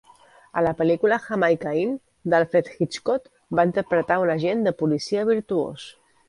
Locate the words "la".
0.67-0.69